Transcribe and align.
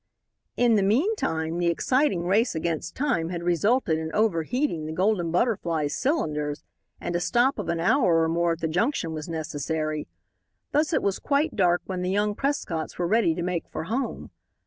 In 0.57 0.77
the 0.77 0.81
meanwhile, 0.81 1.55
the 1.59 1.67
exciting 1.67 2.25
race 2.25 2.55
against 2.55 2.95
time 2.95 3.29
had 3.29 3.43
resulted 3.43 3.99
in 3.99 4.11
overheating 4.13 4.87
the 4.87 4.91
Golden 4.93 5.29
Butterfly's 5.29 5.93
cylinders, 5.95 6.63
and 6.99 7.15
a 7.15 7.19
stop 7.19 7.59
of 7.59 7.69
an 7.69 7.79
hour 7.79 8.23
or 8.23 8.27
more 8.27 8.53
at 8.53 8.61
the 8.61 8.67
junction 8.67 9.13
was 9.13 9.29
necessary. 9.29 10.07
Thus 10.71 10.91
it 10.91 11.03
was 11.03 11.19
quite 11.19 11.55
dark 11.55 11.83
when 11.85 12.01
the 12.01 12.09
young 12.09 12.33
Prescotts 12.33 12.97
were 12.97 13.05
ready 13.05 13.35
to 13.35 13.43
make 13.43 13.69
for 13.69 13.83
home. 13.83 14.31